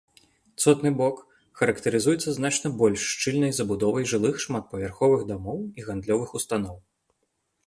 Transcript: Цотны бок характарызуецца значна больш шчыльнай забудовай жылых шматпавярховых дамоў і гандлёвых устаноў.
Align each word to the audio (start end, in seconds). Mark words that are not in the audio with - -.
Цотны 0.61 0.91
бок 1.01 1.19
характарызуецца 1.59 2.29
значна 2.39 2.73
больш 2.81 3.01
шчыльнай 3.11 3.55
забудовай 3.61 4.09
жылых 4.15 4.35
шматпавярховых 4.47 5.21
дамоў 5.35 5.59
і 5.83 5.91
гандлёвых 5.93 6.29
устаноў. 6.43 6.77